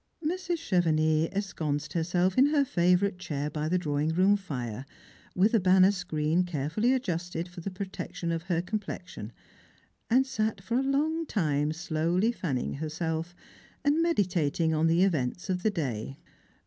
Mrs. 0.25 0.57
Chevenix 0.57 1.31
ensconced 1.31 1.93
herself 1.93 2.35
in 2.35 2.47
her 2.47 2.65
favourite 2.65 3.19
chair 3.19 3.51
by 3.51 3.69
the 3.69 3.77
drawing 3.77 4.09
room 4.09 4.35
fire, 4.35 4.83
with 5.35 5.53
a 5.53 5.59
banner 5.59 5.91
screen 5.91 6.43
carefully 6.43 6.91
adjusted 6.91 7.47
for 7.47 7.61
the 7.61 7.69
protection 7.69 8.31
of 8.31 8.41
her 8.49 8.63
complexion, 8.63 9.31
and 10.09 10.25
sat 10.25 10.59
for 10.59 10.79
a 10.79 10.81
long 10.81 11.27
time 11.27 11.71
slowly 11.71 12.31
fanning 12.31 12.73
herself, 12.73 13.35
and 13.85 14.01
meditating 14.01 14.73
on 14.73 14.87
the 14.87 15.03
events 15.03 15.51
of 15.51 15.61
the 15.61 15.69
day. 15.69 16.17